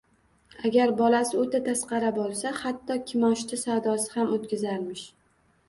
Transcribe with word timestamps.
Agar 0.69 0.93
bolasi 1.01 1.37
o`ta 1.41 1.61
tasqara 1.67 2.09
bo`lsa, 2.17 2.55
hatto 2.63 2.99
kimoshdi 3.13 3.63
savdosi 3.67 4.13
ham 4.19 4.35
o`tkazarmish 4.35 5.09